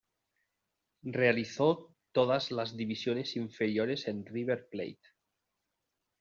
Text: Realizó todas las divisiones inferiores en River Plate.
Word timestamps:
Realizó 1.03 1.93
todas 2.11 2.49
las 2.49 2.75
divisiones 2.75 3.35
inferiores 3.35 4.07
en 4.07 4.25
River 4.25 4.67
Plate. 4.67 4.99